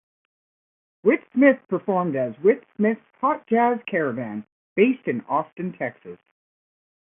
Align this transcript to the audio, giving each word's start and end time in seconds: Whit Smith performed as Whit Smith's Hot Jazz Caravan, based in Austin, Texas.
Whit 1.03 1.23
Smith 1.31 1.59
performed 1.67 2.15
as 2.15 2.33
Whit 2.39 2.65
Smith's 2.75 3.05
Hot 3.19 3.45
Jazz 3.45 3.77
Caravan, 3.85 4.47
based 4.75 5.07
in 5.07 5.21
Austin, 5.25 5.73
Texas. 5.73 6.17